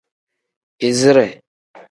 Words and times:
Izire. 0.87 1.27